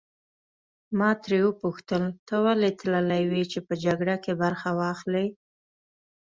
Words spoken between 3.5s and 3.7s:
چې